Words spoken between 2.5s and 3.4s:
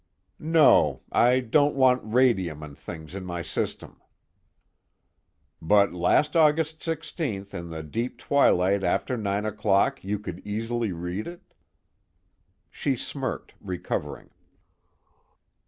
and things in